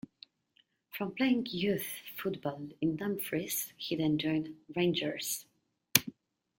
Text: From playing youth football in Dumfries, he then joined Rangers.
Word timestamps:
From 0.97 1.13
playing 1.13 1.45
youth 1.51 1.85
football 2.17 2.69
in 2.81 2.95
Dumfries, 2.95 3.71
he 3.77 3.95
then 3.95 4.17
joined 4.17 4.57
Rangers. 4.75 5.45